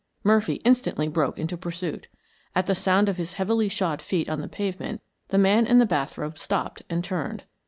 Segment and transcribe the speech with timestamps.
[0.23, 2.07] Murphy instantly broke into pursuit.
[2.55, 5.85] At the sound of his heavily shod feet on the pavement, the man in the
[5.85, 7.43] bath robe stopped and turned.